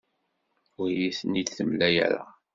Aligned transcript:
Ur 0.81 0.89
iyi-ten-id-temla 0.91 1.87
ara. 2.05 2.23